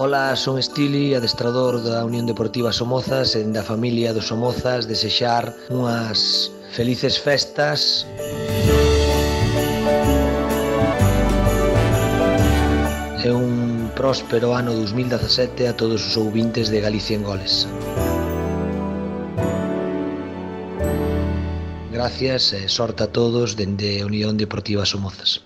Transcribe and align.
Ola, 0.00 0.36
son 0.36 0.60
Estili, 0.60 1.16
adestrador 1.16 1.82
da 1.82 2.04
Unión 2.04 2.24
Deportiva 2.24 2.70
Somozas 2.70 3.34
e 3.34 3.42
da 3.42 3.66
familia 3.66 4.14
dos 4.14 4.30
Somozas 4.30 4.86
desexar 4.86 5.50
unhas 5.74 6.54
felices 6.70 7.18
festas. 7.18 8.06
E 13.26 13.26
un 13.26 13.90
próspero 13.98 14.54
ano 14.54 14.70
2017 14.70 15.66
a 15.66 15.74
todos 15.74 16.06
os 16.06 16.14
ouvintes 16.14 16.70
de 16.70 16.78
Galicia 16.78 17.18
en 17.18 17.26
Goles. 17.26 17.66
Gracias 21.90 22.54
e 22.54 22.70
sorte 22.70 23.02
a 23.02 23.10
todos 23.10 23.58
dende 23.58 24.06
Unión 24.06 24.38
Deportiva 24.38 24.86
Somozas. 24.86 25.42